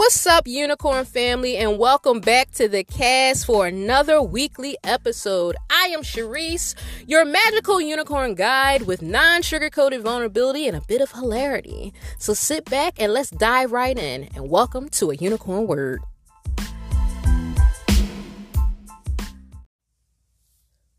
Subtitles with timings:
[0.00, 5.56] What's up, Unicorn family, and welcome back to the cast for another weekly episode.
[5.68, 6.74] I am Sharice,
[7.06, 11.92] your magical unicorn guide with non sugar coated vulnerability and a bit of hilarity.
[12.18, 16.00] So sit back and let's dive right in, and welcome to a unicorn word.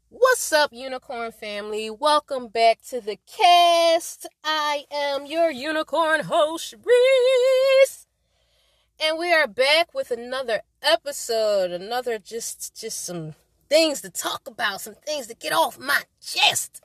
[0.09, 1.90] What's up, unicorn family?
[1.90, 4.27] Welcome back to the cast.
[4.44, 8.01] I am your unicorn host, Reese
[9.04, 13.34] and we are back with another episode another just just some
[13.68, 16.84] things to talk about some things to get off my chest.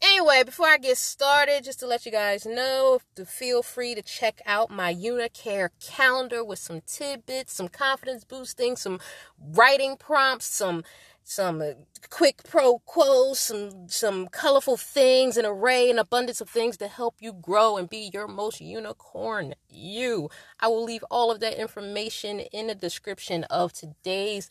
[0.00, 4.02] Anyway before i get started just to let you guys know to feel free to
[4.02, 8.98] check out my unicare calendar with some tidbits some confidence boosting some
[9.38, 10.82] writing prompts some
[11.24, 11.72] some uh,
[12.10, 17.16] quick pro quos, some some colorful things, an array and abundance of things to help
[17.20, 20.30] you grow and be your most unicorn you.
[20.60, 24.50] I will leave all of that information in the description of today's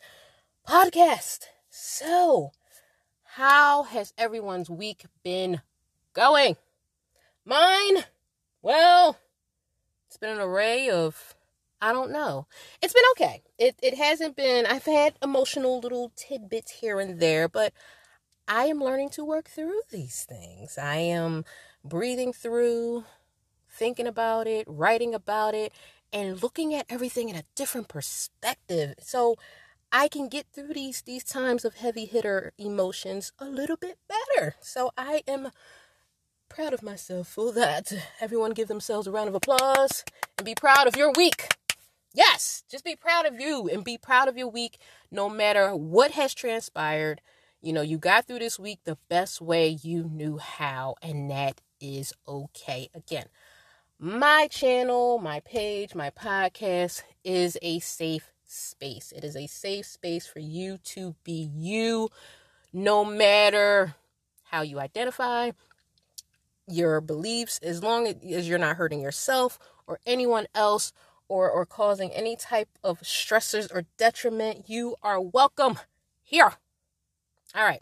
[0.67, 1.45] podcast.
[1.69, 2.51] So,
[3.23, 5.61] how has everyone's week been
[6.13, 6.57] going?
[7.45, 8.05] Mine,
[8.61, 9.17] well,
[10.07, 11.35] it's been an array of
[11.81, 12.47] I don't know.
[12.81, 13.43] It's been okay.
[13.57, 17.73] It it hasn't been I've had emotional little tidbits here and there, but
[18.47, 20.77] I am learning to work through these things.
[20.77, 21.45] I am
[21.83, 23.05] breathing through,
[23.69, 25.73] thinking about it, writing about it,
[26.13, 28.95] and looking at everything in a different perspective.
[28.99, 29.35] So
[29.91, 34.55] I can get through these these times of heavy hitter emotions a little bit better.
[34.61, 35.51] So I am
[36.49, 37.91] proud of myself for that.
[38.19, 40.03] Everyone give themselves a round of applause
[40.37, 41.49] and be proud of your week.
[42.13, 44.77] Yes, just be proud of you and be proud of your week
[45.09, 47.21] no matter what has transpired.
[47.61, 51.61] You know, you got through this week the best way you knew how, and that
[51.79, 52.89] is okay.
[52.93, 53.27] Again,
[53.99, 59.13] my channel, my page, my podcast is a safe space.
[59.15, 62.09] It is a safe space for you to be you
[62.73, 63.95] no matter
[64.43, 65.51] how you identify,
[66.67, 70.93] your beliefs, as long as you're not hurting yourself or anyone else
[71.31, 75.79] or, or causing any type of stressors or detriment, you are welcome
[76.21, 76.51] here.
[77.55, 77.81] All right.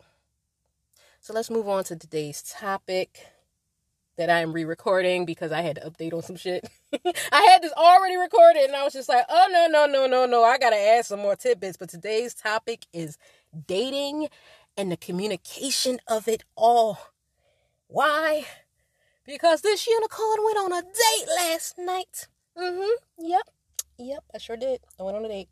[1.19, 3.25] So let's move on to today's topic
[4.17, 6.69] that I am re recording because I had to update on some shit.
[6.93, 10.27] I had this already recorded and I was just like, oh, no, no, no, no,
[10.27, 10.43] no.
[10.43, 11.75] I got to add some more tidbits.
[11.77, 13.17] But today's topic is
[13.65, 14.27] dating
[14.77, 16.99] and the communication of it all.
[17.87, 18.45] Why?
[19.25, 22.27] Because this unicorn went on a date last night.
[22.59, 23.25] Mm-hmm.
[23.25, 23.49] Yep.
[23.97, 24.81] Yep, I sure did.
[24.99, 25.49] I went on a date.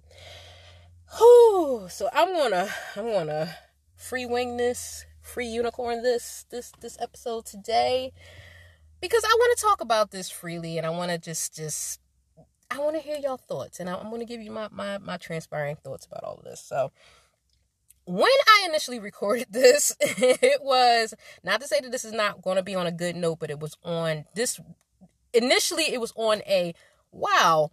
[1.17, 1.87] Whew.
[1.89, 3.55] So I'm gonna I'm gonna
[3.95, 8.11] free wing this, free unicorn this this this episode today.
[8.99, 11.99] Because I want to talk about this freely and I wanna just just
[12.69, 15.17] I want to hear y'all thoughts and I'm going to give you my, my, my
[15.17, 16.59] transpiring thoughts about all of this.
[16.59, 16.91] So,
[18.05, 21.13] when I initially recorded this, it was
[21.43, 23.49] not to say that this is not going to be on a good note, but
[23.49, 24.59] it was on this.
[25.33, 26.73] Initially, it was on a
[27.11, 27.71] wow,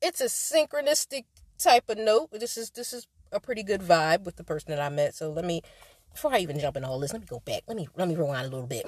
[0.00, 1.24] it's a synchronistic
[1.58, 2.30] type of note.
[2.32, 5.14] This is this is a pretty good vibe with the person that I met.
[5.14, 5.62] So let me
[6.12, 7.62] before I even jump in all this, let me go back.
[7.66, 8.86] Let me let me rewind a little bit.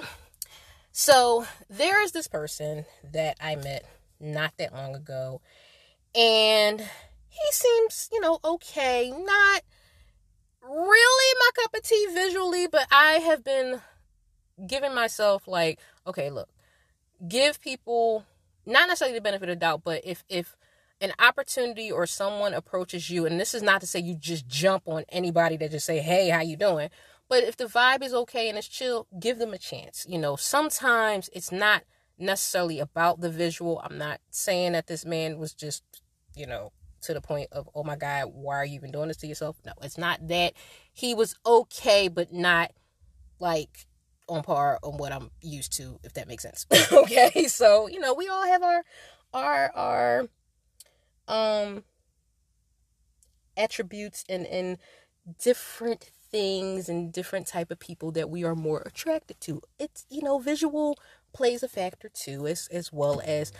[0.91, 3.85] So there is this person that I met
[4.19, 5.41] not that long ago,
[6.13, 9.09] and he seems, you know, okay.
[9.09, 9.61] Not
[10.61, 13.81] really my cup of tea visually, but I have been
[14.67, 16.49] giving myself like, okay, look,
[17.27, 18.25] give people
[18.65, 20.55] not necessarily the benefit of doubt, but if if
[21.01, 24.83] an opportunity or someone approaches you, and this is not to say you just jump
[24.85, 26.89] on anybody that just say, "Hey, how you doing?"
[27.29, 30.05] But if the vibe is okay and it's chill, give them a chance.
[30.07, 31.83] You know, sometimes it's not
[32.17, 33.81] necessarily about the visual.
[33.83, 35.83] I'm not saying that this man was just,
[36.35, 39.17] you know, to the point of, oh my God, why are you even doing this
[39.17, 39.57] to yourself?
[39.65, 40.53] No, it's not that.
[40.91, 42.71] He was okay, but not
[43.39, 43.87] like
[44.33, 46.65] on par on what I'm used to, if that makes sense.
[46.91, 48.83] okay, so you know we all have our
[49.33, 50.27] our our
[51.27, 51.83] um
[53.57, 54.77] attributes and and
[55.39, 59.61] different things and different type of people that we are more attracted to.
[59.79, 60.97] It's you know visual
[61.33, 63.51] plays a factor too, as as well as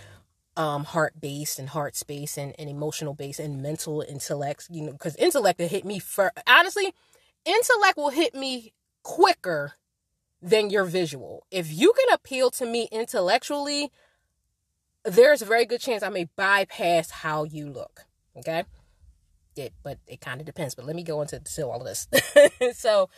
[0.58, 4.68] um heart based and heart space and, and emotional base and mental intellect.
[4.70, 6.94] You know, because intellect will hit me for honestly,
[7.46, 8.74] intellect will hit me
[9.04, 9.74] quicker
[10.44, 11.48] than your visual.
[11.50, 13.92] If you can appeal to me intellectually,
[15.06, 18.02] there's a very good chance I may bypass how you look.
[18.38, 18.66] Okay?
[19.56, 20.76] It, but it kind of depends.
[20.76, 22.08] But let me go into to all of this.
[22.78, 23.10] so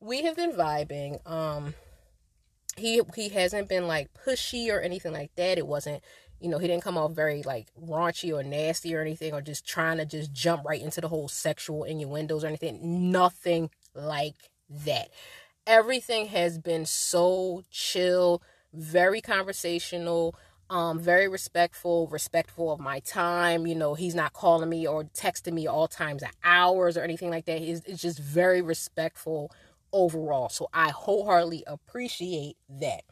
[0.00, 1.24] we have been vibing.
[1.30, 1.74] Um
[2.76, 5.58] he he hasn't been like pushy or anything like that.
[5.58, 6.02] It wasn't,
[6.40, 9.64] You know, he didn't come off very like raunchy or nasty or anything, or just
[9.64, 13.12] trying to just jump right into the whole sexual innuendos or anything.
[13.12, 15.10] Nothing like that.
[15.66, 20.34] Everything has been so chill, very conversational,
[20.70, 23.66] um, very respectful, respectful of my time.
[23.66, 27.46] You know, he's not calling me or texting me all times hours or anything like
[27.46, 27.60] that.
[27.60, 29.50] He's it's just very respectful
[29.92, 30.48] overall.
[30.48, 33.04] So I wholeheartedly appreciate that.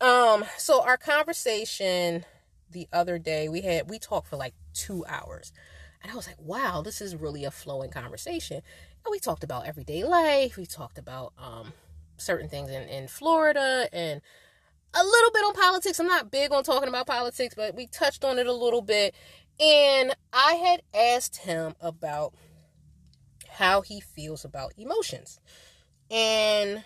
[0.00, 2.24] Um, so our conversation
[2.70, 5.52] the other day, we had we talked for like two hours.
[6.02, 8.60] And I was like, wow, this is really a flowing conversation.
[9.10, 10.56] We talked about everyday life.
[10.56, 11.72] We talked about um
[12.16, 14.20] certain things in, in Florida and
[14.94, 15.98] a little bit on politics.
[15.98, 19.14] I'm not big on talking about politics, but we touched on it a little bit.
[19.58, 22.34] And I had asked him about
[23.48, 25.38] how he feels about emotions.
[26.10, 26.84] And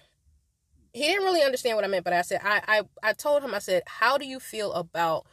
[0.93, 3.55] he didn't really understand what I meant, but I said I I, I told him
[3.55, 5.27] I said, "How do you feel about,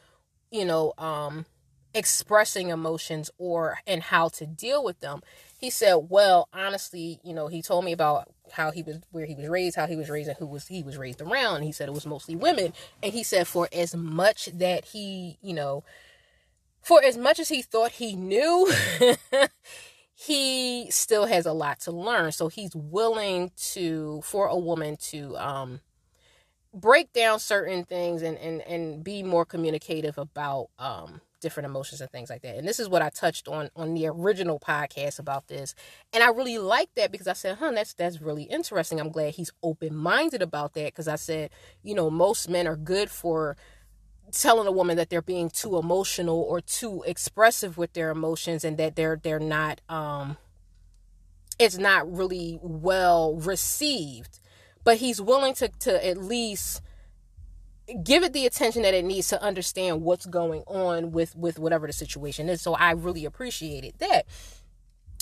[0.52, 1.46] you know, um
[1.94, 5.22] expressing emotions or and how to deal with them?"
[5.66, 9.34] He said, "Well, honestly, you know, he told me about how he was where he
[9.34, 11.64] was raised, how he was raised and who was he was raised around.
[11.64, 12.72] He said it was mostly women.
[13.02, 15.84] And he said for as much that he, you know,
[16.84, 18.72] for as much as he thought he knew,
[20.14, 22.32] he still has a lot to learn.
[22.32, 25.80] So he's willing to for a woman to um
[26.76, 32.10] break down certain things and and and be more communicative about um different emotions and
[32.12, 32.56] things like that.
[32.56, 35.76] And this is what I touched on on the original podcast about this.
[36.14, 39.00] And I really like that because I said, "Huh, that's that's really interesting.
[39.00, 41.50] I'm glad he's open-minded about that because I said,
[41.84, 43.58] you know, most men are good for
[44.32, 48.78] telling a woman that they're being too emotional or too expressive with their emotions and
[48.78, 50.38] that they're they're not um
[51.60, 54.40] it's not really well received.
[54.84, 56.82] But he's willing to to at least
[58.04, 61.88] give it the attention that it needs to understand what's going on with with whatever
[61.88, 64.26] the situation is so i really appreciated that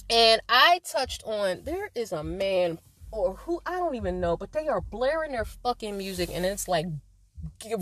[0.10, 2.80] and i touched on there is a man
[3.12, 6.68] or who i don't even know but they are blaring their fucking music and it's
[6.68, 6.86] like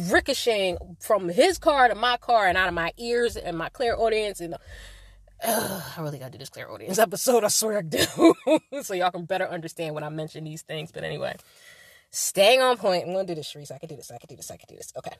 [0.09, 4.39] ricocheting from his car to my car and out of my ears and my clairaudience
[4.39, 4.55] and
[5.43, 7.43] uh, I really gotta do this clairaudience episode.
[7.43, 8.35] I swear I do,
[8.83, 10.91] so y'all can better understand when I mention these things.
[10.91, 11.35] But anyway,
[12.11, 13.05] staying on point.
[13.05, 13.71] I'm gonna do this, Reese.
[13.71, 14.11] I can do this.
[14.11, 14.51] I can do this.
[14.51, 14.93] I can do this.
[14.97, 15.15] Okay.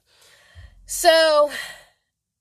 [0.86, 1.50] So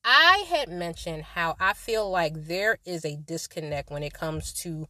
[0.05, 4.88] I had mentioned how I feel like there is a disconnect when it comes to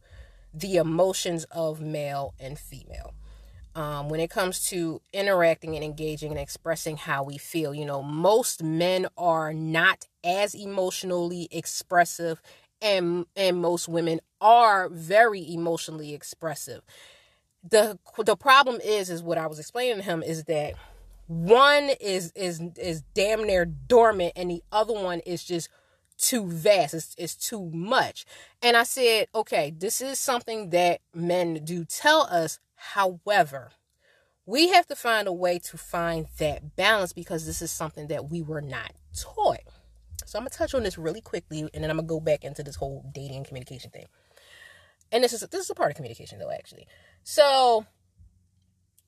[0.53, 3.13] the emotions of male and female.
[3.73, 8.03] Um, when it comes to interacting and engaging and expressing how we feel, you know,
[8.03, 12.41] most men are not as emotionally expressive,
[12.81, 16.81] and and most women are very emotionally expressive
[17.63, 20.73] the the problem is is what I was explaining to him is that
[21.27, 25.69] one is is is damn near dormant and the other one is just
[26.17, 26.93] too vast.
[26.93, 28.25] It's, it's too much.
[28.61, 32.59] And i said okay this is something that men do tell us.
[32.75, 33.71] However
[34.47, 38.29] we have to find a way to find that balance because this is something that
[38.29, 39.59] we were not taught.
[40.25, 42.63] So i'm gonna touch on this really quickly and then i'm gonna go back into
[42.63, 44.07] this whole dating and communication thing
[45.11, 46.87] and this is this is a part of communication though actually
[47.23, 47.85] so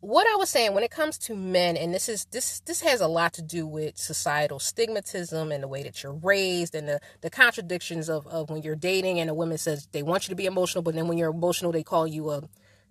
[0.03, 2.99] what I was saying when it comes to men, and this is this this has
[2.99, 6.99] a lot to do with societal stigmatism and the way that you're raised and the,
[7.21, 10.35] the contradictions of, of when you're dating and a woman says they want you to
[10.35, 12.41] be emotional, but then when you're emotional they call you a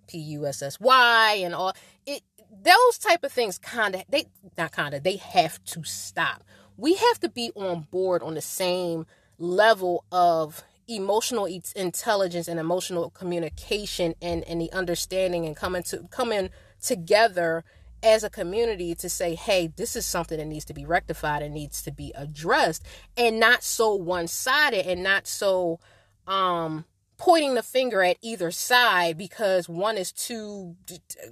[0.07, 1.73] P U S S Y and all
[2.07, 2.23] it
[2.63, 4.25] those type of things kinda they
[4.57, 6.43] not kinda they have to stop.
[6.77, 9.05] We have to be on board on the same
[9.37, 16.49] level of emotional intelligence and emotional communication and, and the understanding and coming to coming
[16.81, 17.63] together
[18.01, 21.53] as a community to say, hey, this is something that needs to be rectified and
[21.53, 22.83] needs to be addressed,
[23.15, 25.79] and not so one sided and not so
[26.27, 26.85] um
[27.17, 30.75] pointing the finger at either side because one is too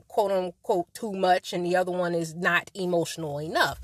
[0.08, 3.80] quote unquote too much and the other one is not emotional enough.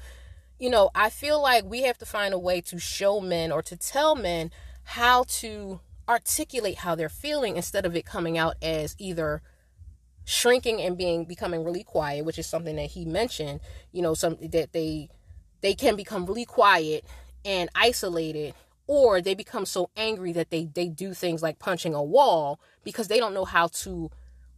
[0.60, 3.62] You know, I feel like we have to find a way to show men or
[3.64, 4.52] to tell men
[4.92, 9.42] how to articulate how they're feeling instead of it coming out as either
[10.24, 13.60] shrinking and being becoming really quiet which is something that he mentioned
[13.92, 15.10] you know some that they
[15.62, 17.06] they can become really quiet
[17.46, 18.54] and isolated
[18.88, 23.10] or they become so angry that they they do things like punching a wall because
[23.10, 24.10] they don't know how to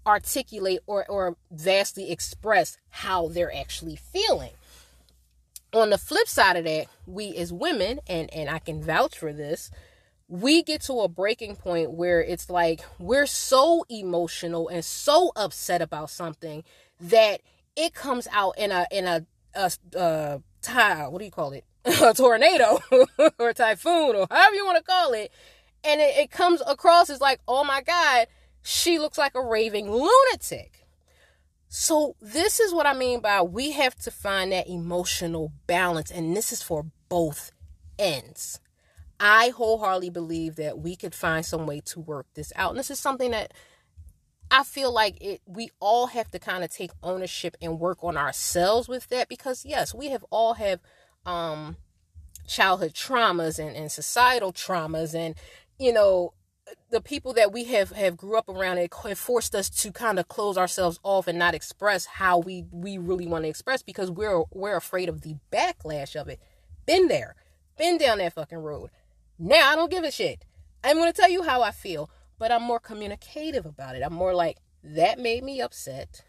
[0.05, 4.51] articulate or or vastly express how they're actually feeling.
[5.73, 9.33] On the flip side of that we as women and and I can vouch for
[9.33, 9.71] this
[10.29, 15.81] we get to a breaking point where it's like we're so emotional and so upset
[15.81, 16.63] about something
[17.01, 17.41] that
[17.75, 21.65] it comes out in a in a a, a tile, what do you call it?
[21.85, 22.79] a tornado
[23.39, 25.31] or a typhoon or however you want to call it.
[25.83, 28.27] And it, it comes across as like, oh my God,
[28.61, 30.85] she looks like a raving lunatic.
[31.71, 36.35] So, this is what I mean by we have to find that emotional balance, and
[36.35, 37.51] this is for both
[37.99, 38.59] ends.
[39.19, 42.71] I wholeheartedly believe that we could find some way to work this out.
[42.71, 43.53] And this is something that
[44.51, 48.17] I feel like it we all have to kind of take ownership and work on
[48.17, 50.79] ourselves with that because yes, we have all have
[51.25, 51.77] um
[52.47, 55.35] childhood traumas and, and societal traumas and
[55.77, 56.33] you know
[56.89, 60.17] the people that we have have grew up around it have forced us to kind
[60.17, 64.09] of close ourselves off and not express how we we really want to express because
[64.09, 66.39] we're we're afraid of the backlash of it.
[66.85, 67.35] Been there.
[67.77, 68.89] Been down that fucking road
[69.39, 70.45] now I don't give a shit.
[70.83, 74.03] I'm going to tell you how I feel, but I'm more communicative about it.
[74.03, 76.23] I'm more like, that made me upset.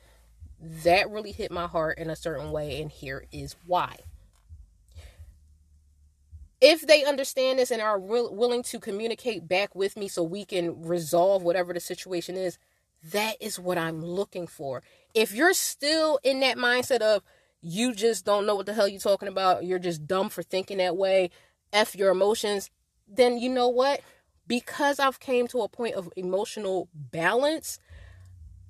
[0.84, 3.96] That really hit my heart in a certain way, and here is why.
[6.60, 10.82] If they understand this and are willing to communicate back with me so we can
[10.82, 12.58] resolve whatever the situation is,
[13.12, 14.82] that is what I'm looking for.
[15.14, 17.22] If you're still in that mindset of
[17.62, 20.78] you just don't know what the hell you're talking about, you're just dumb for thinking
[20.78, 21.30] that way,
[21.72, 22.70] F your emotions,
[23.12, 24.00] then you know what?
[24.46, 27.78] Because I've came to a point of emotional balance,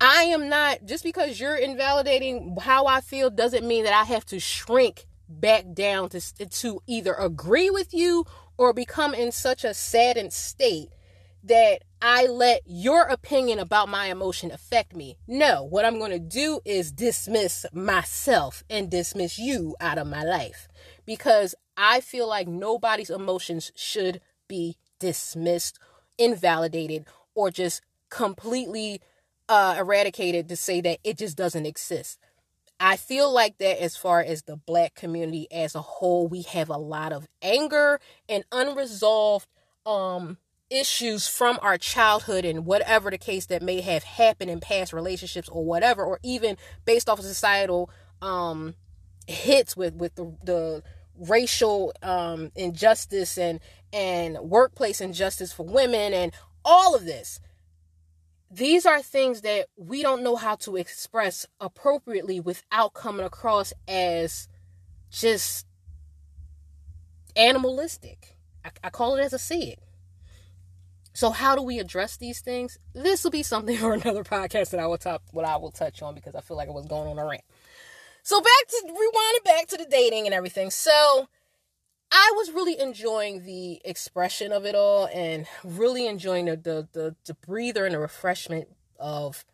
[0.01, 4.25] I am not just because you're invalidating how I feel doesn't mean that I have
[4.27, 8.25] to shrink back down to to either agree with you
[8.59, 10.89] or become in such a saddened state
[11.45, 15.17] that I let your opinion about my emotion affect me.
[15.27, 20.23] No, what I'm going to do is dismiss myself and dismiss you out of my
[20.23, 20.69] life
[21.07, 24.21] because I feel like nobody's emotions should
[24.51, 25.79] be dismissed,
[26.19, 27.81] invalidated, or just
[28.11, 29.01] completely
[29.49, 32.19] uh, eradicated to say that it just doesn't exist.
[32.79, 36.69] I feel like that as far as the black community as a whole, we have
[36.69, 39.47] a lot of anger and unresolved
[39.87, 40.39] um,
[40.71, 45.49] issues from our childhood and whatever the case that may have happened in past relationships
[45.49, 47.91] or whatever, or even based off of societal
[48.23, 48.75] um,
[49.27, 50.83] hits with with the, the
[51.21, 53.61] racial um, injustice and
[53.93, 56.33] and workplace injustice for women and
[56.65, 57.41] all of this.
[58.51, 64.49] These are things that we don't know how to express appropriately without coming across as
[65.11, 65.67] just
[67.37, 68.37] animalistic.
[68.65, 69.79] I, I call it as I see it
[71.13, 72.79] so how do we address these things?
[72.95, 76.03] This will be something for another podcast that i will talk what i will touch
[76.03, 77.45] on because i feel like i was going on a rant.
[78.23, 80.71] So back to rewinding back to the dating and everything.
[80.71, 81.29] So
[82.13, 87.17] I was really enjoying the expression of it all and really enjoying the the the,
[87.25, 89.45] the breather and the refreshment of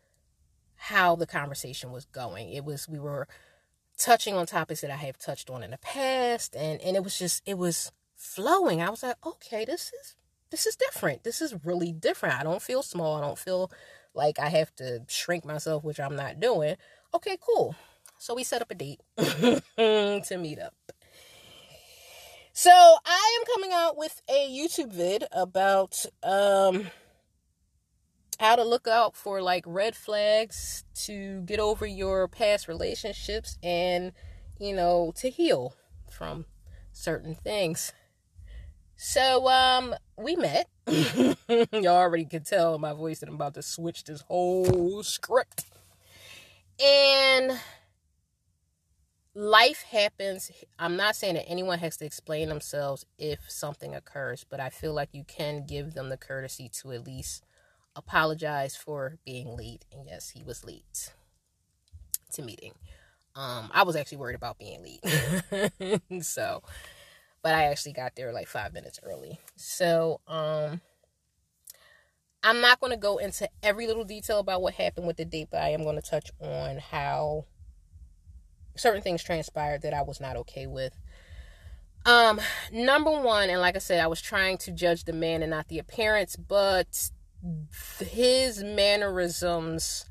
[0.75, 2.51] how the conversation was going.
[2.51, 3.27] It was we were
[3.97, 7.17] touching on topics that I have touched on in the past and and it was
[7.17, 8.81] just it was flowing.
[8.81, 10.15] I was like, okay, this is
[10.49, 11.23] this is different.
[11.23, 12.39] This is really different.
[12.39, 13.17] I don't feel small.
[13.17, 13.71] I don't feel
[14.13, 16.75] like I have to shrink myself, which I'm not doing.
[17.13, 17.75] Okay, cool.
[18.17, 20.73] So we set up a date to meet up.
[22.67, 26.87] So I am coming out with a YouTube vid about um
[28.41, 34.11] how to look out for like red flags to get over your past relationships and
[34.59, 35.75] you know to heal
[36.11, 36.43] from
[36.91, 37.93] certain things.
[38.97, 40.67] So um we met.
[41.71, 45.67] Y'all already can tell in my voice that I'm about to switch this whole script.
[46.83, 47.61] And
[49.37, 50.51] life happens.
[50.79, 54.93] I'm not saying that anyone has to explain themselves if something occurs, but I feel
[54.93, 57.45] like you can give them the courtesy to at least
[57.95, 59.85] apologize for being late.
[59.91, 61.13] And yes, he was late
[62.33, 62.73] to meeting.
[63.35, 66.01] Um, I was actually worried about being late.
[66.23, 66.63] so,
[67.43, 69.39] but I actually got there like five minutes early.
[69.55, 70.81] So, um,
[72.41, 75.49] I'm not going to go into every little detail about what happened with the date,
[75.51, 77.45] but I am going to touch on how
[78.77, 80.97] certain things transpired that I was not okay with.
[82.05, 82.39] Um,
[82.71, 85.67] number one, and like I said, I was trying to judge the man and not
[85.67, 87.09] the appearance, but
[87.99, 90.05] his mannerisms,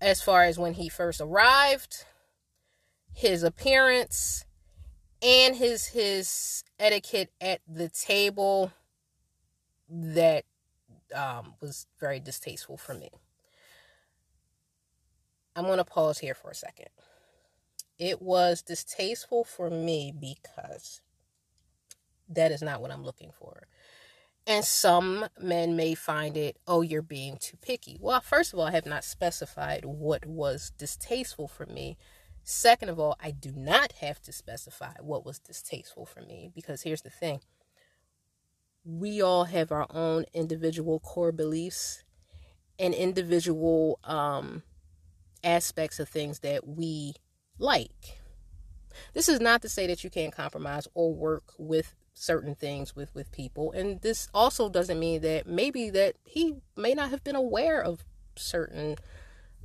[0.00, 2.04] as far as when he first arrived,
[3.12, 4.46] his appearance,
[5.20, 8.72] and his his etiquette at the table,
[9.88, 10.44] that
[11.14, 13.10] um, was very distasteful for me.
[15.54, 16.88] I'm going to pause here for a second.
[17.98, 21.00] It was distasteful for me because
[22.28, 23.66] that is not what I'm looking for.
[24.46, 27.96] And some men may find it, oh, you're being too picky.
[28.00, 31.96] Well, first of all, I have not specified what was distasteful for me.
[32.42, 36.82] Second of all, I do not have to specify what was distasteful for me because
[36.82, 37.40] here's the thing
[38.84, 42.02] we all have our own individual core beliefs
[42.80, 44.64] and individual um,
[45.44, 47.14] aspects of things that we
[47.58, 48.18] like.
[49.14, 53.14] This is not to say that you can't compromise or work with certain things with
[53.14, 57.34] with people and this also doesn't mean that maybe that he may not have been
[57.34, 58.04] aware of
[58.36, 58.96] certain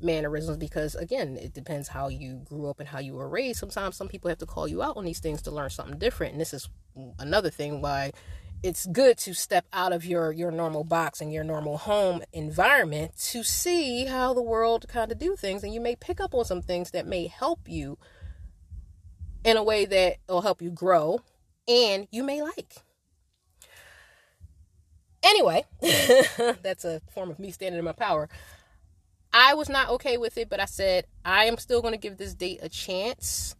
[0.02, 3.98] mannerisms because again it depends how you grew up and how you were raised sometimes
[3.98, 6.42] some people have to call you out on these things to learn something different and
[6.42, 6.70] this is
[7.20, 8.12] another thing why
[8.64, 13.16] it's good to step out of your your normal box and your normal home environment
[13.18, 16.44] to see how the world kind of do things and you may pick up on
[16.44, 17.98] some things that may help you
[19.44, 21.22] in a way that will help you grow
[21.68, 22.76] and you may like
[25.24, 25.64] anyway
[26.62, 28.28] that's a form of me standing in my power
[29.34, 32.18] I was not okay with it, but I said, I am still going to give
[32.18, 33.56] this date a chance.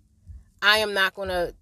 [0.62, 1.54] I am not going to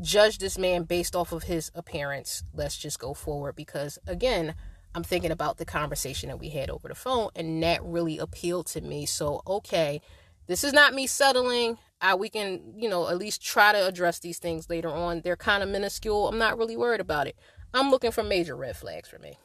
[0.00, 2.42] judge this man based off of his appearance.
[2.52, 4.54] Let's just go forward because, again,
[4.94, 8.66] I'm thinking about the conversation that we had over the phone, and that really appealed
[8.68, 9.06] to me.
[9.06, 10.00] So, okay,
[10.46, 11.78] this is not me settling.
[12.00, 15.22] I, we can, you know, at least try to address these things later on.
[15.22, 16.28] They're kind of minuscule.
[16.28, 17.36] I'm not really worried about it.
[17.72, 19.36] I'm looking for major red flags for me.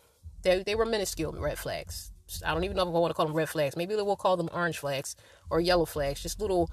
[0.43, 2.11] They, they were minuscule red flags.
[2.45, 3.75] I don't even know if I want to call them red flags.
[3.75, 5.15] Maybe we'll call them orange flags
[5.49, 6.21] or yellow flags.
[6.21, 6.69] Just little,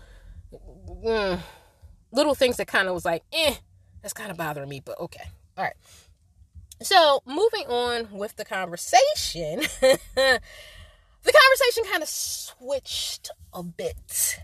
[1.05, 1.41] mm,
[2.17, 3.55] little things that kind of was like, eh,
[4.03, 4.81] that's kind of bothering me.
[4.85, 5.25] But okay,
[5.57, 5.77] all right.
[6.83, 10.41] So moving on with the conversation, the
[11.25, 14.41] conversation kind of switched a bit.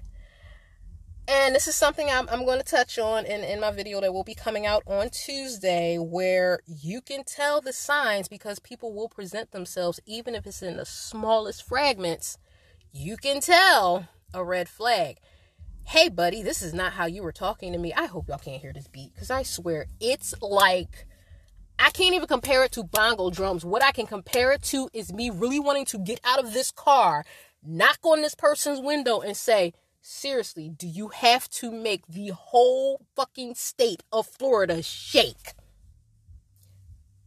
[1.28, 4.12] And this is something I'm, I'm going to touch on in, in my video that
[4.12, 9.08] will be coming out on Tuesday, where you can tell the signs because people will
[9.08, 12.38] present themselves, even if it's in the smallest fragments.
[12.92, 15.18] You can tell a red flag.
[15.92, 17.92] Hey, buddy, this is not how you were talking to me.
[17.92, 21.07] I hope y'all can't hear this beat because I swear it's like
[21.78, 23.62] I can't even compare it to bongo drums.
[23.62, 26.70] What I can compare it to is me really wanting to get out of this
[26.70, 27.26] car,
[27.62, 33.02] knock on this person's window, and say, Seriously, do you have to make the whole
[33.14, 35.52] fucking state of Florida shake?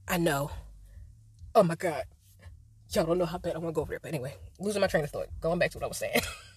[0.08, 0.50] I know.
[1.54, 2.06] Oh my god.
[2.90, 4.00] Y'all don't know how bad I want to go over there.
[4.02, 5.28] But anyway, losing my train of thought.
[5.40, 6.22] Going back to what I was saying.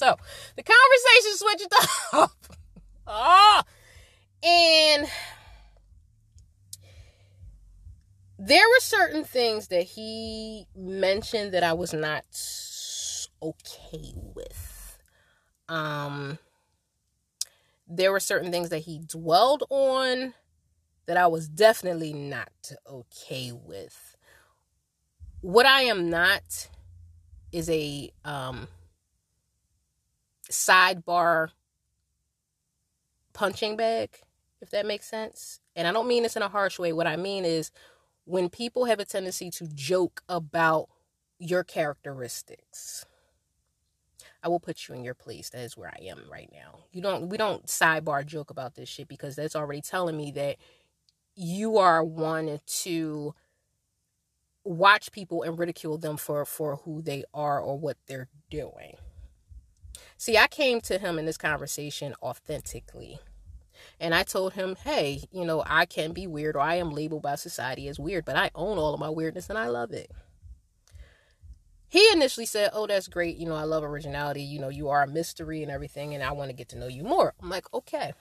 [0.00, 0.16] so,
[0.56, 1.74] the conversation switched
[2.12, 2.32] up.
[3.06, 3.64] ah!
[4.42, 5.06] And
[8.38, 12.24] there were certain things that he mentioned that I was not
[13.42, 14.70] okay with
[15.70, 16.38] um,
[17.86, 20.34] there were certain things that he dwelled on
[21.06, 24.16] that I was definitely not okay with.
[25.40, 26.68] What I am not
[27.52, 28.66] is a um,
[30.50, 31.50] sidebar
[33.32, 34.10] punching bag,
[34.60, 35.60] if that makes sense.
[35.76, 36.92] And I don't mean this in a harsh way.
[36.92, 37.70] What I mean is
[38.24, 40.88] when people have a tendency to joke about
[41.38, 43.06] your characteristics
[44.42, 45.50] I will put you in your place.
[45.50, 46.80] That is where I am right now.
[46.92, 50.56] You don't we don't sidebar joke about this shit because that's already telling me that
[51.34, 53.34] you are one to
[54.64, 58.96] watch people and ridicule them for for who they are or what they're doing.
[60.20, 63.18] See, I came to him in this conversation authentically.
[63.98, 67.22] And I told him, hey, you know, I can be weird or I am labeled
[67.22, 70.10] by society as weird, but I own all of my weirdness and I love it
[71.90, 73.36] he initially said, Oh, that's great.
[73.36, 74.42] You know, I love originality.
[74.42, 76.86] You know, you are a mystery and everything, and I want to get to know
[76.86, 77.34] you more.
[77.42, 78.14] I'm like, Okay.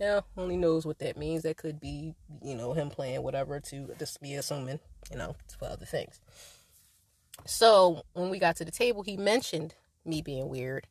[0.00, 1.42] Yeah, only knows what that means.
[1.42, 4.80] That could be, you know, him playing whatever to just be assuming,
[5.12, 6.20] you know, for other things.
[7.46, 10.88] So when we got to the table, he mentioned me being weird.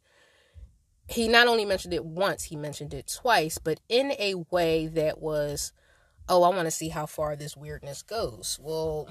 [1.08, 5.22] He not only mentioned it once, he mentioned it twice, but in a way that
[5.22, 5.74] was,
[6.30, 8.58] oh, I want to see how far this weirdness goes.
[8.62, 9.10] Well,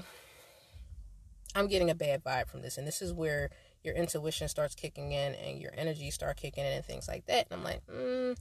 [1.55, 2.77] I'm getting a bad vibe from this.
[2.77, 3.49] And this is where
[3.83, 7.47] your intuition starts kicking in and your energy start kicking in and things like that.
[7.49, 8.37] And I'm like, mm,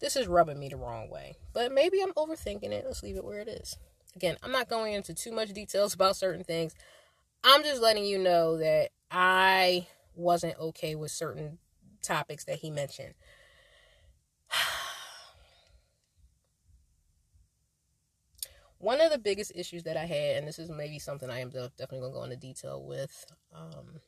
[0.00, 1.36] this is rubbing me the wrong way.
[1.52, 2.84] But maybe I'm overthinking it.
[2.86, 3.76] Let's leave it where it is.
[4.16, 6.74] Again, I'm not going into too much details about certain things.
[7.42, 11.58] I'm just letting you know that I wasn't okay with certain
[12.02, 13.14] topics that he mentioned.
[18.78, 21.50] one of the biggest issues that I had, and this is maybe something I am
[21.50, 23.26] definitely going to go into detail with.
[23.54, 24.00] Um,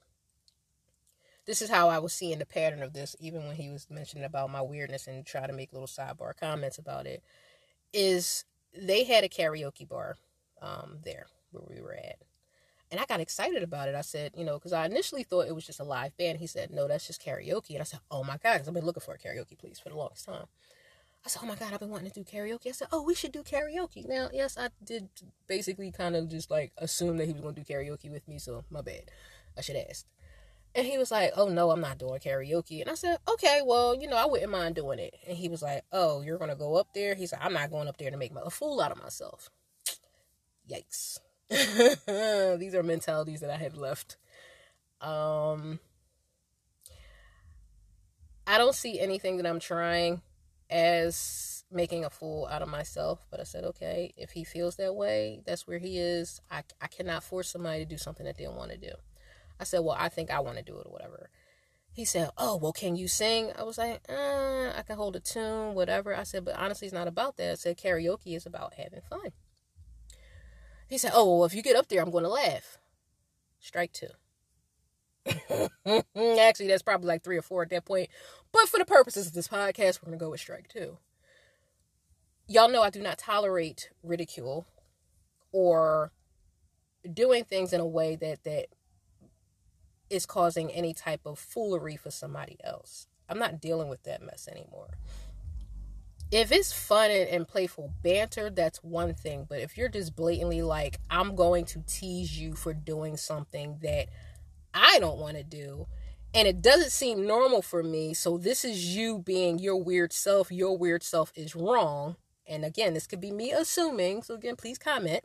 [1.46, 4.24] this is how I was seeing the pattern of this, even when he was mentioning
[4.24, 7.22] about my weirdness and trying to make little sidebar comments about it.
[7.92, 10.16] Is they had a karaoke bar
[10.62, 12.16] um, there where we were at,
[12.92, 13.94] And I got excited about it.
[13.94, 16.38] I said, you know, because I initially thought it was just a live band.
[16.38, 17.70] He said, no, that's just karaoke.
[17.70, 19.88] And I said, oh my God, because I've been looking for a karaoke place for
[19.88, 20.44] the longest time.
[21.24, 22.66] I said, oh my God, I've been wanting to do karaoke.
[22.66, 24.06] I said, oh, we should do karaoke.
[24.06, 25.08] Now, yes, I did
[25.46, 28.38] basically kind of just like assume that he was going to do karaoke with me.
[28.38, 29.10] So my bad.
[29.56, 30.04] I should ask.
[30.74, 32.82] And he was like, oh no, I'm not doing karaoke.
[32.82, 35.14] And I said, okay, well, you know, I wouldn't mind doing it.
[35.26, 37.14] And he was like, oh, you're going to go up there?
[37.14, 39.48] He said, I'm not going up there to make a fool out of myself.
[40.70, 41.18] Yikes.
[42.58, 44.16] These are mentalities that I have left.
[45.00, 45.80] Um,
[48.46, 50.22] I don't see anything that I'm trying
[50.70, 53.26] as making a fool out of myself.
[53.30, 56.40] But I said, okay, if he feels that way, that's where he is.
[56.50, 58.92] I, I cannot force somebody to do something that they don't want to do.
[59.60, 61.28] I said, well, I think I want to do it or whatever.
[61.92, 63.50] He said, oh, well, can you sing?
[63.58, 66.16] I was like, uh, I can hold a tune, whatever.
[66.16, 67.50] I said, but honestly, it's not about that.
[67.50, 69.32] I said, karaoke is about having fun.
[70.92, 72.76] He said, Oh, well, if you get up there, I'm going to laugh.
[73.60, 74.08] Strike two.
[76.38, 78.10] Actually, that's probably like three or four at that point.
[78.52, 80.98] But for the purposes of this podcast, we're going to go with strike two.
[82.46, 84.66] Y'all know I do not tolerate ridicule
[85.50, 86.12] or
[87.10, 88.66] doing things in a way that that
[90.10, 93.06] is causing any type of foolery for somebody else.
[93.30, 94.98] I'm not dealing with that mess anymore
[96.32, 99.44] if it's fun and, playful banter, that's one thing.
[99.46, 104.08] But if you're just blatantly like, I'm going to tease you for doing something that
[104.72, 105.86] I don't want to do,
[106.34, 110.50] and it doesn't seem normal for me, so this is you being your weird self,
[110.50, 112.16] your weird self is wrong.
[112.46, 115.24] And again, this could be me assuming, so again, please comment.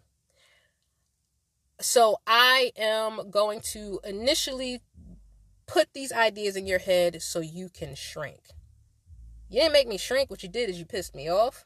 [1.79, 4.81] So I am going to initially
[5.67, 8.41] put these ideas in your head so you can shrink.
[9.49, 10.29] You didn't make me shrink.
[10.29, 11.65] What you did is you pissed me off.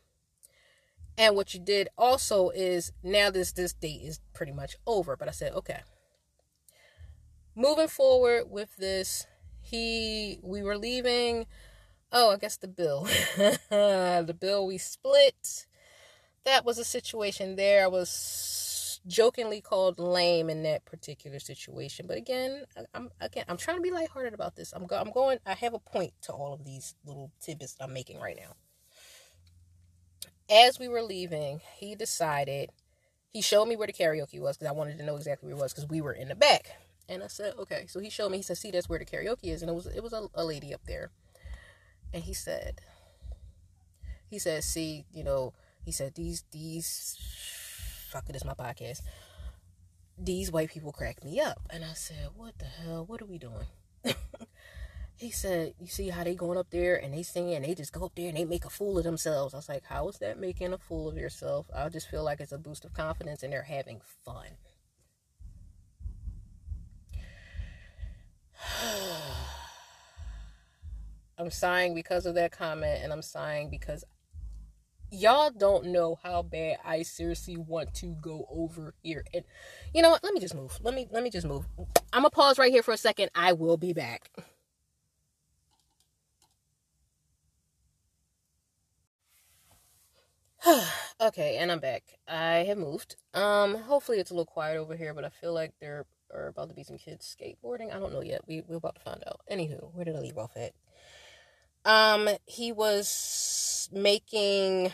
[1.18, 5.16] And what you did also is now this this date is pretty much over.
[5.16, 5.82] But I said, okay.
[7.56, 9.28] Moving forward with this,
[9.62, 11.48] he we were leaving.
[12.12, 13.04] Oh, I guess the bill.
[13.38, 15.66] the bill we split.
[16.44, 17.84] That was a situation there.
[17.84, 18.10] I was
[19.08, 22.06] jokingly called lame in that particular situation.
[22.08, 24.74] But again, I'm again I'm trying to be lighthearted about this.
[24.74, 25.40] I'm go, I'm going.
[25.46, 28.56] I have a point to all of these little tidbits I'm making right now.
[30.50, 32.72] As we were leaving, he decided.
[33.30, 35.62] He showed me where the karaoke was because I wanted to know exactly where it
[35.62, 36.76] was because we were in the back.
[37.08, 37.86] And I said, okay.
[37.88, 38.38] So he showed me.
[38.38, 39.62] He said, see, that's where the karaoke is.
[39.62, 41.12] And it was it was a, a lady up there.
[42.14, 42.82] And he said,
[44.30, 45.54] he said, see, you know,
[45.86, 47.18] he said these these
[48.12, 49.02] fuck it, it's my podcast.
[50.18, 51.62] These white people crack me up.
[51.70, 53.06] And I said, What the hell?
[53.06, 53.68] What are we doing?
[55.16, 57.94] he said, You see how they going up there and they sing and they just
[57.94, 59.54] go up there and they make a fool of themselves.
[59.54, 61.68] I was like, How is that making a fool of yourself?
[61.74, 64.48] I just feel like it's a boost of confidence and they're having fun.
[71.38, 74.04] I'm sighing because of that comment and I'm sighing because
[75.12, 79.24] y'all don't know how bad I seriously want to go over here.
[79.34, 79.44] And
[79.94, 80.24] you know what?
[80.24, 80.80] Let me just move.
[80.82, 81.66] Let me let me just move.
[82.14, 83.30] I'm gonna pause right here for a second.
[83.36, 84.32] I will be back.
[91.22, 92.04] okay, and I'm back.
[92.28, 93.16] I have moved.
[93.34, 96.70] Um, hopefully it's a little quiet over here, but I feel like there are about
[96.70, 97.94] to be some kids skateboarding.
[97.94, 98.42] I don't know yet.
[98.48, 99.42] We we're about to find out.
[99.52, 100.74] Anywho, where did I leave off at?
[101.86, 104.94] Um, he was making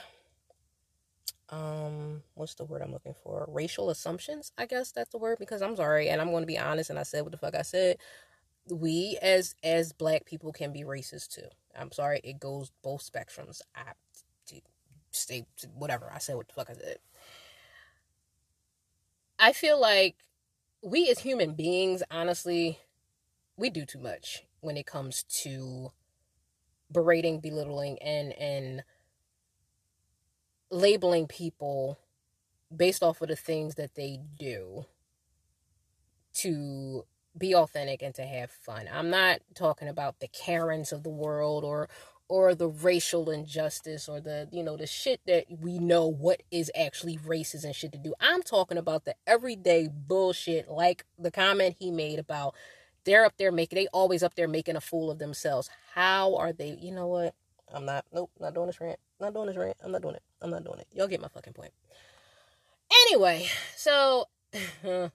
[1.49, 3.45] um what's the word I'm looking for?
[3.49, 6.57] Racial assumptions, I guess that's the word because I'm sorry and I'm going to be
[6.57, 7.97] honest and I said what the fuck I said.
[8.69, 11.47] We as as black people can be racist too.
[11.77, 13.61] I'm sorry, it goes both spectrums.
[13.75, 13.93] I
[15.11, 16.11] stay whatever.
[16.13, 16.97] I said what the fuck I said.
[19.39, 20.15] I feel like
[20.81, 22.79] we as human beings, honestly,
[23.57, 25.91] we do too much when it comes to
[26.91, 28.83] berating, belittling, and and
[30.69, 31.97] labeling people
[32.75, 34.85] based off of the things that they do
[36.33, 37.05] to
[37.37, 38.89] be authentic and to have fun.
[38.91, 41.89] I'm not talking about the Karens of the world or
[42.29, 46.71] or the racial injustice or the you know the shit that we know what is
[46.75, 48.13] actually racist and shit to do.
[48.19, 52.55] I'm talking about the everyday bullshit like the comment he made about
[53.07, 55.69] they're up there making, they always up there making a fool of themselves.
[55.95, 56.77] How are they?
[56.79, 57.33] You know what?
[57.73, 58.99] I'm not, nope, not doing this rant.
[59.19, 59.77] Not doing this rant.
[59.83, 60.23] I'm not doing it.
[60.41, 60.87] I'm not doing it.
[60.93, 61.71] Y'all get my fucking point.
[63.07, 64.25] Anyway, so
[64.83, 65.11] I'm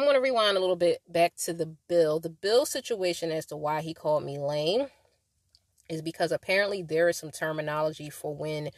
[0.00, 2.20] going to rewind a little bit back to the bill.
[2.20, 4.86] The bill situation as to why he called me lame
[5.90, 8.70] is because apparently there is some terminology for when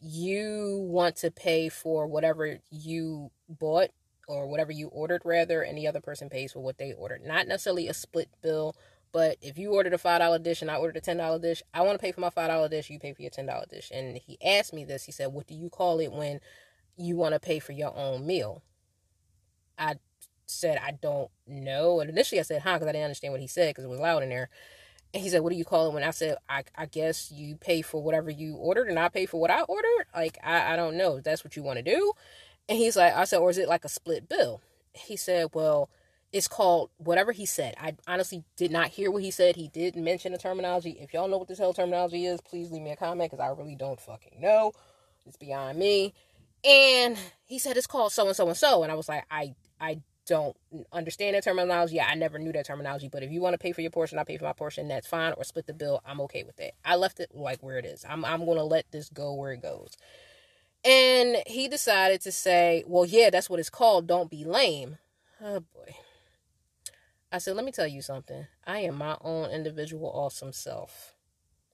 [0.00, 3.90] you want to pay for whatever you bought
[4.28, 7.24] or whatever you ordered rather, and the other person pays for what they ordered.
[7.24, 8.74] Not necessarily a split bill,
[9.12, 11.62] but if you ordered a five dollar dish and I ordered a ten dollar dish,
[11.72, 12.90] I want to pay for my five dollar dish.
[12.90, 13.90] You pay for your ten dollar dish.
[13.94, 15.04] And he asked me this.
[15.04, 16.40] He said, "What do you call it when
[16.96, 18.62] you want to pay for your own meal?"
[19.78, 19.96] I
[20.46, 23.46] said, "I don't know." And initially, I said, "Huh," because I didn't understand what he
[23.46, 24.48] said because it was loud in there.
[25.12, 27.56] And he said, "What do you call it?" When I said, "I, I guess you
[27.56, 30.76] pay for whatever you ordered, and I pay for what I ordered." Like I, I
[30.76, 31.20] don't know.
[31.20, 32.14] That's what you want to do.
[32.68, 34.62] And he's like, I said, or is it like a split bill?
[34.92, 35.90] He said, well,
[36.32, 37.74] it's called whatever he said.
[37.80, 39.56] I honestly did not hear what he said.
[39.56, 40.96] He did mention the terminology.
[41.00, 43.50] If y'all know what this hell terminology is, please leave me a comment because I
[43.50, 44.72] really don't fucking know.
[45.26, 46.12] It's beyond me.
[46.64, 48.82] And he said it's called so and so and so.
[48.82, 50.56] And I was like, I I don't
[50.92, 52.00] understand that terminology.
[52.00, 53.08] I never knew that terminology.
[53.08, 54.88] But if you want to pay for your portion, I pay for my portion.
[54.88, 55.34] That's fine.
[55.36, 56.00] Or split the bill.
[56.04, 56.72] I'm okay with that.
[56.84, 58.04] I left it like where it is.
[58.08, 59.96] I'm I'm gonna let this go where it goes.
[60.84, 64.06] And he decided to say, Well, yeah, that's what it's called.
[64.06, 64.98] Don't be lame.
[65.40, 65.94] Oh boy.
[67.32, 68.46] I said, Let me tell you something.
[68.66, 71.14] I am my own individual awesome self.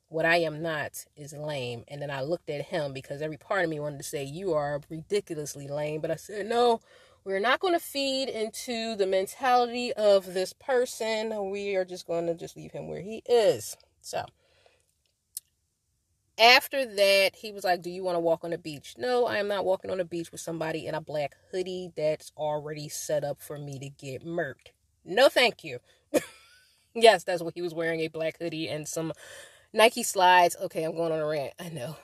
[0.09, 1.85] What I am not is lame.
[1.89, 4.55] And then I looked at him because every part of me wanted to say, You
[4.55, 6.01] are ridiculously lame.
[6.01, 6.81] But I said, No,
[7.25, 11.51] we're not going to feed into the mentality of this person.
[11.51, 13.77] We are just going to just leave him where he is.
[14.01, 14.25] So
[16.41, 18.95] after that, he was like, Do you want to walk on the beach?
[18.99, 22.33] No, I am not walking on the beach with somebody in a black hoodie that's
[22.37, 24.73] already set up for me to get murked.
[25.05, 25.81] No, thank you.
[26.95, 29.13] yes, that's what he was wearing a black hoodie and some
[29.73, 30.57] Nike slides.
[30.63, 31.55] Okay, I'm going on a rant.
[31.61, 31.97] I know.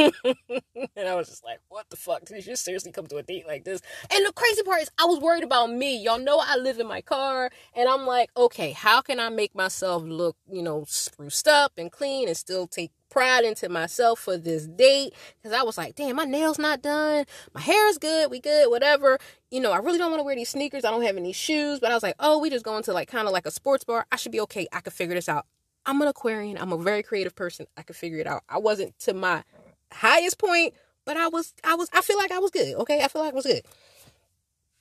[0.96, 2.24] and I was just like, what the fuck?
[2.24, 3.80] Did you seriously come to a date like this?
[4.12, 6.02] And the crazy part is, I was worried about me.
[6.02, 7.50] Y'all know I live in my car.
[7.74, 11.90] And I'm like, okay, how can I make myself look, you know, spruced up and
[11.90, 15.12] clean and still take pride into myself for this date?
[15.42, 17.24] Because I was like, damn, my nails not done.
[17.54, 18.30] My hair is good.
[18.30, 19.18] We good, whatever.
[19.50, 20.84] You know, I really don't want to wear these sneakers.
[20.84, 21.80] I don't have any shoes.
[21.80, 23.84] But I was like, oh, we just going to like kind of like a sports
[23.84, 24.06] bar.
[24.10, 24.66] I should be okay.
[24.72, 25.46] I could figure this out.
[25.86, 26.58] I'm an Aquarian.
[26.58, 27.66] I'm a very creative person.
[27.76, 28.42] I could figure it out.
[28.48, 29.42] I wasn't to my
[29.92, 30.74] highest point,
[31.04, 32.74] but I was I was I feel like I was good.
[32.76, 33.62] Okay, I feel like I was good.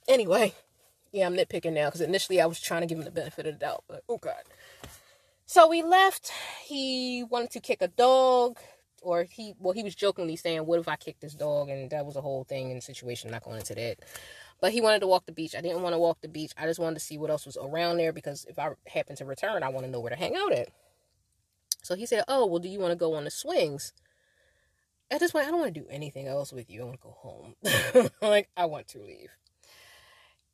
[0.07, 0.53] Anyway,
[1.11, 3.53] yeah, I'm nitpicking now because initially I was trying to give him the benefit of
[3.53, 4.43] the doubt, but oh god.
[5.45, 6.31] So we left.
[6.63, 8.59] He wanted to kick a dog,
[9.01, 12.05] or he well he was jokingly saying, "What if I kick this dog?" And that
[12.05, 13.29] was a whole thing and situation.
[13.29, 13.97] I'm not going into that.
[14.61, 15.55] But he wanted to walk the beach.
[15.55, 16.51] I didn't want to walk the beach.
[16.57, 19.25] I just wanted to see what else was around there because if I happen to
[19.25, 20.67] return, I want to know where to hang out at.
[21.81, 23.93] So he said, "Oh, well, do you want to go on the swings?"
[25.11, 26.81] At this point, I don't want to do anything else with you.
[26.81, 27.55] I want to go home.
[28.21, 29.29] like, I want to leave.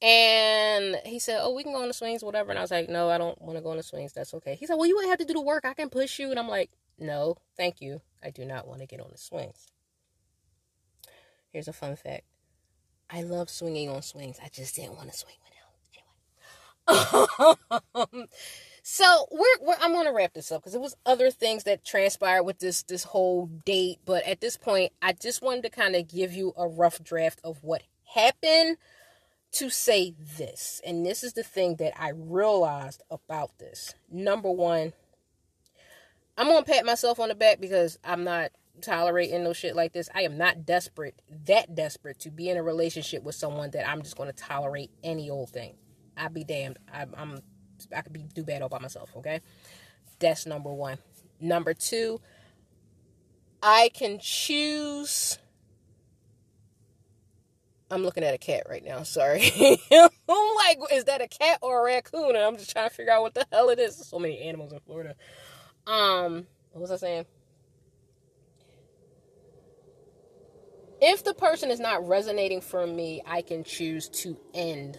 [0.02, 2.52] And he said, Oh, we can go on the swings, whatever.
[2.52, 4.14] And I was like, No, I don't want to go on the swings.
[4.14, 4.56] That's okay.
[4.56, 5.66] He said, Well, you wouldn't have to do the work.
[5.66, 6.30] I can push you.
[6.30, 8.02] And I'm like, No, thank you.
[8.24, 9.68] I do not want to get on the swings.
[11.52, 12.24] Here's a fun fact
[13.10, 14.38] I love swinging on swings.
[14.44, 15.36] I just didn't want to swing
[16.88, 17.12] without.
[17.28, 17.56] Anyway.
[17.96, 18.28] Um,
[18.88, 22.44] So we're, we're I'm gonna wrap this up because there was other things that transpired
[22.44, 26.08] with this this whole date, but at this point, I just wanted to kind of
[26.08, 27.82] give you a rough draft of what
[28.14, 28.78] happened
[29.54, 33.96] to say this, and this is the thing that I realized about this.
[34.12, 34.94] Number one,
[36.38, 40.10] I'm gonna pat myself on the back because I'm not tolerating no shit like this.
[40.14, 44.04] I am not desperate, that desperate to be in a relationship with someone that I'm
[44.04, 45.74] just gonna tolerate any old thing.
[46.16, 46.78] I'd be damned.
[46.94, 47.40] I, I'm
[47.96, 49.42] I could be do bad all by myself, okay?
[50.20, 50.98] That's number one.
[51.40, 52.22] Number two,
[53.62, 55.38] I can choose.
[57.92, 59.04] I'm looking at a cat right now.
[59.04, 59.52] Sorry.
[59.92, 62.36] I'm like, is that a cat or a raccoon?
[62.36, 63.98] And I'm just trying to figure out what the hell it is.
[63.98, 65.16] There's so many animals in Florida.
[65.86, 67.26] Um, what was I saying?
[71.02, 74.98] If the person is not resonating for me, I can choose to end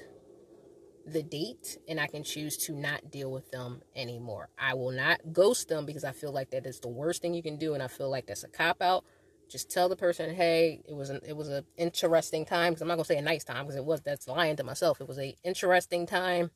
[1.07, 4.49] the date and I can choose to not deal with them anymore.
[4.59, 7.43] I will not ghost them because I feel like that is the worst thing you
[7.43, 9.05] can do and I feel like that's a cop out.
[9.49, 12.89] Just tell the person, "Hey, it was an it was an interesting time." Because I'm
[12.89, 14.01] not gonna say a nice time because it was.
[14.01, 15.01] That's lying to myself.
[15.01, 16.51] It was a interesting time,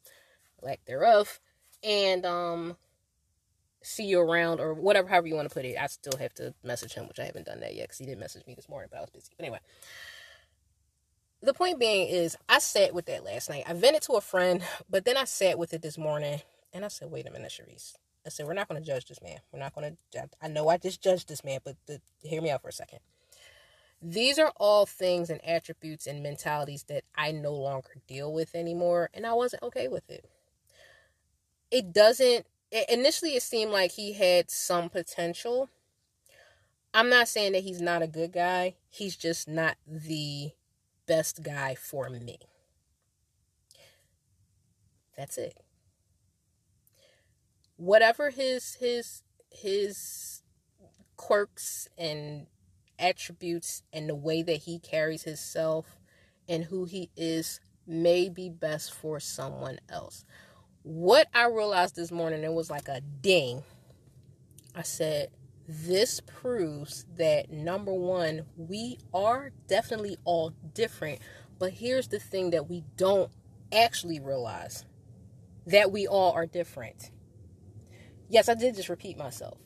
[0.60, 1.38] lack thereof,
[1.84, 2.76] and um,
[3.80, 5.76] see you around or whatever, however you want to put it.
[5.78, 8.20] I still have to message him, which I haven't done that yet because he didn't
[8.20, 9.32] message me this morning, but I was busy.
[9.36, 9.60] But anyway,
[11.42, 13.64] the point being is I sat with that last night.
[13.66, 16.40] I vented to a friend, but then I sat with it this morning
[16.72, 17.94] and I said, wait a minute, Sharice.
[18.26, 19.38] I said, we're not going to judge this man.
[19.50, 22.50] We're not going to, I know I just judged this man, but the, hear me
[22.50, 22.98] out for a second.
[24.02, 29.10] These are all things and attributes and mentalities that I no longer deal with anymore,
[29.12, 30.24] and I wasn't okay with it.
[31.70, 32.46] It doesn't,
[32.90, 35.68] initially, it seemed like he had some potential.
[36.92, 40.52] I'm not saying that he's not a good guy, he's just not the
[41.10, 42.38] best guy for me.
[45.16, 45.58] That's it.
[47.76, 50.42] Whatever his his his
[51.16, 52.46] quirks and
[52.96, 55.98] attributes and the way that he carries himself
[56.48, 60.24] and who he is may be best for someone else.
[60.84, 63.64] What I realized this morning, it was like a ding.
[64.76, 65.30] I said,
[65.70, 71.20] this proves that number one, we are definitely all different.
[71.58, 73.30] But here's the thing that we don't
[73.72, 74.84] actually realize
[75.66, 77.12] that we all are different.
[78.28, 79.58] Yes, I did just repeat myself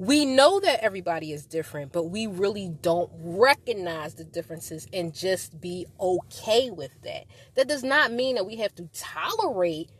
[0.00, 5.60] we know that everybody is different, but we really don't recognize the differences and just
[5.60, 7.26] be okay with that.
[7.54, 9.90] That does not mean that we have to tolerate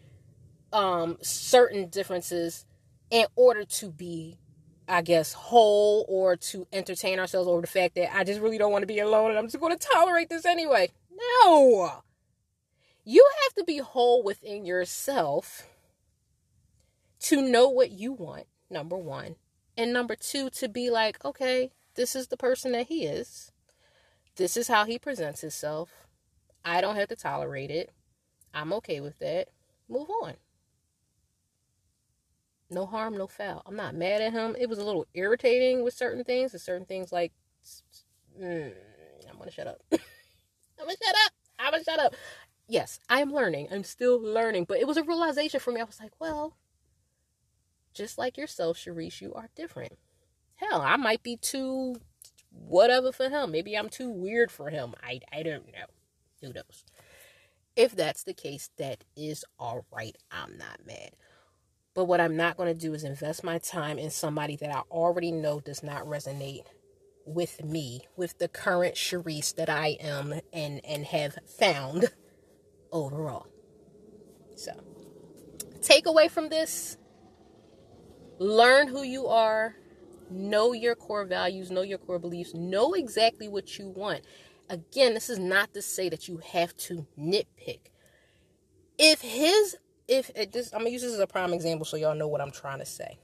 [0.73, 2.65] um, certain differences
[3.11, 4.39] in order to be,
[4.89, 8.73] I guess, whole or to entertain ourselves over the fact that I just really don't
[8.73, 10.91] want to be alone and I'm just going to tolerate this anyway.
[11.43, 12.03] No.
[13.05, 15.67] You have to be whole within yourself
[17.21, 19.37] to know what you want, number one
[19.81, 23.51] and number two, to be like, okay, this is the person that he is.
[24.37, 26.07] This is how he presents himself.
[26.65, 27.91] I don't have to tolerate it.
[28.53, 29.49] I'm okay with that.
[29.89, 30.35] Move on.
[32.71, 33.63] No harm, no foul.
[33.67, 34.57] I'm not mad at him.
[34.59, 37.33] It was a little irritating with certain things, and certain things like,
[38.41, 38.73] mm,
[39.29, 39.81] I'm gonna shut up.
[39.93, 39.99] I'm
[40.79, 41.33] gonna shut up.
[41.59, 42.15] I'm gonna shut up.
[42.69, 43.69] Yes, I am learning.
[43.73, 45.81] I'm still learning, but it was a realization for me.
[45.81, 46.57] I was like, well,
[47.93, 49.99] just like yourself, Sharice, you are different.
[50.55, 51.97] Hell, I might be too
[52.51, 53.51] whatever for him.
[53.51, 54.95] Maybe I'm too weird for him.
[55.03, 55.87] I, I don't know.
[56.41, 56.85] Who knows?
[57.77, 60.17] If that's the case, that is all right.
[60.31, 61.11] I'm not mad.
[61.95, 64.81] But what I'm not going to do is invest my time in somebody that I
[64.91, 66.65] already know does not resonate
[67.27, 72.11] with me, with the current Sharice that I am and, and have found
[72.93, 73.47] overall.
[74.57, 74.73] So,
[75.83, 76.97] take away from this
[78.41, 79.77] Learn who you are,
[80.31, 84.23] know your core values, know your core beliefs, know exactly what you want.
[84.71, 87.81] Again, this is not to say that you have to nitpick.
[88.99, 89.77] If his,
[90.11, 92.51] if just, I'm gonna use this as a prime example so y'all know what I'm
[92.51, 93.19] trying to say.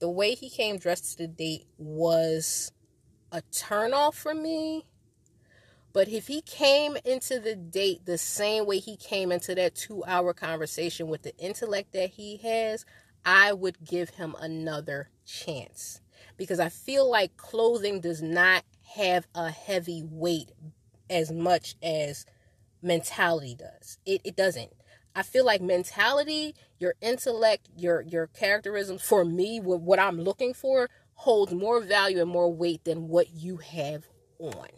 [0.00, 2.70] The way he came dressed to the date was
[3.32, 4.84] a turnoff for me.
[5.94, 10.04] But if he came into the date the same way he came into that two
[10.06, 12.84] hour conversation with the intellect that he has,
[13.24, 16.02] I would give him another chance
[16.36, 18.64] because I feel like clothing does not
[18.96, 20.50] have a heavy weight
[21.08, 22.26] as much as
[22.82, 23.98] mentality does.
[24.04, 24.72] It, it doesn't.
[25.14, 30.90] I feel like mentality, your intellect, your your characterisms for me, what, I'm looking for
[31.14, 34.68] holds more value and more weight than what you have on.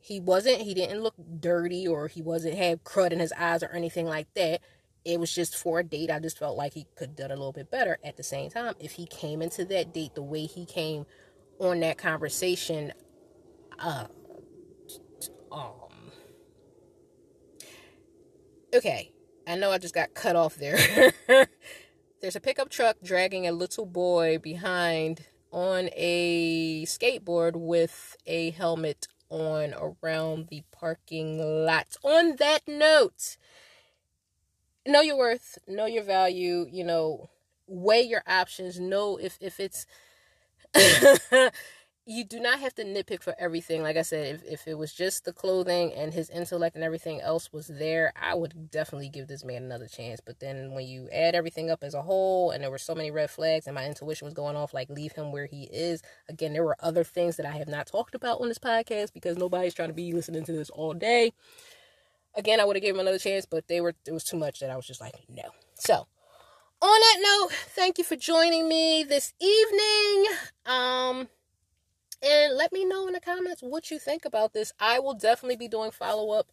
[0.00, 3.70] He wasn't, he didn't look dirty or he wasn't have crud in his eyes or
[3.70, 4.60] anything like that
[5.04, 6.10] it was just for a date.
[6.10, 7.98] I just felt like he could have done a little bit better.
[8.04, 11.06] At the same time, if he came into that date the way he came
[11.58, 12.92] on that conversation,
[13.78, 14.06] uh,
[15.52, 15.72] um,
[18.74, 19.12] okay,
[19.46, 21.12] I know I just got cut off there.
[22.20, 29.08] There's a pickup truck dragging a little boy behind on a skateboard with a helmet
[29.30, 31.96] on around the parking lot.
[32.02, 33.36] On that note,
[34.86, 37.30] know your worth, know your value, you know,
[37.66, 39.86] weigh your options, know if if it's
[42.10, 43.84] you do not have to nitpick for everything.
[43.84, 47.20] Like I said, if, if it was just the clothing and his intellect and everything
[47.20, 50.18] else was there, I would definitely give this man another chance.
[50.18, 53.12] But then when you add everything up as a whole and there were so many
[53.12, 56.02] red flags and my intuition was going off, like leave him where he is.
[56.28, 59.38] Again, there were other things that I have not talked about on this podcast because
[59.38, 61.32] nobody's trying to be listening to this all day.
[62.34, 64.58] Again, I would have given him another chance, but they were it was too much
[64.58, 65.44] that I was just like, no.
[65.76, 66.08] So,
[66.82, 70.26] on that note, thank you for joining me this evening.
[70.66, 71.28] Um
[72.22, 74.72] and let me know in the comments what you think about this.
[74.78, 76.50] I will definitely be doing follow-up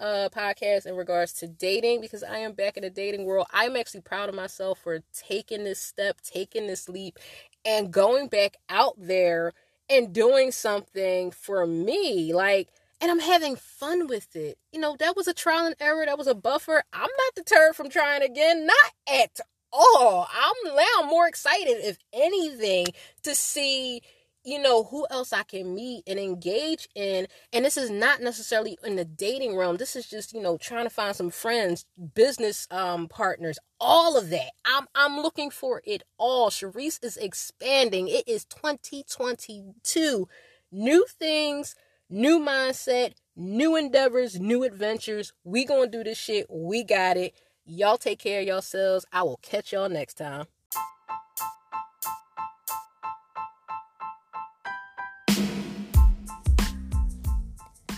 [0.00, 3.46] uh podcast in regards to dating because I am back in the dating world.
[3.52, 7.18] I'm actually proud of myself for taking this step, taking this leap
[7.64, 9.52] and going back out there
[9.88, 12.32] and doing something for me.
[12.32, 12.68] Like
[13.02, 14.58] and I'm having fun with it.
[14.70, 16.84] You know, that was a trial and error, that was a buffer.
[16.92, 19.40] I'm not deterred from trying again, not at
[19.72, 20.28] all.
[20.32, 22.86] I'm now more excited, if anything,
[23.24, 24.02] to see
[24.44, 28.78] you know who else I can meet and engage in and this is not necessarily
[28.84, 31.84] in the dating realm this is just you know trying to find some friends
[32.14, 38.08] business um partners all of that I'm I'm looking for it all Sharice is expanding
[38.08, 40.28] it is 2022
[40.70, 41.74] new things
[42.14, 45.32] New mindset, new endeavors, new adventures.
[45.44, 46.44] We gonna do this shit.
[46.50, 47.32] We got it.
[47.64, 49.06] Y'all take care of yourselves.
[49.10, 50.44] I will catch y'all next time.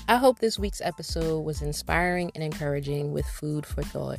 [0.06, 4.18] I hope this week's episode was inspiring and encouraging with food for thought.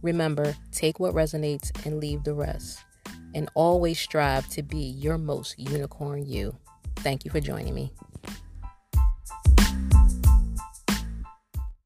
[0.00, 2.78] Remember, take what resonates and leave the rest.
[3.34, 6.56] And always strive to be your most unicorn you.
[6.96, 7.92] Thank you for joining me.